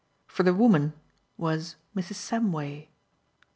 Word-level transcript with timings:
For 0.25 0.41
the 0.41 0.51
woman 0.55 0.93
was 1.37 1.75
Mrs. 1.95 2.15
Samway. 2.15 2.87